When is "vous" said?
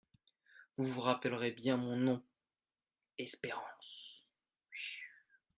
0.77-0.85, 0.87-1.01